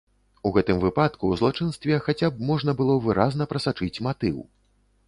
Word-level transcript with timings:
У 0.49 0.51
гэтым 0.55 0.79
выпадку 0.85 1.21
ў 1.27 1.33
злачынстве 1.41 2.01
хаця 2.09 2.27
б 2.33 2.49
можна 2.51 2.71
было 2.81 2.97
выразна 3.05 3.43
прасачыць 3.55 3.97
матыў. 4.09 4.37